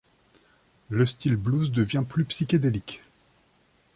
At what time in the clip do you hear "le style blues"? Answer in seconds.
0.89-1.71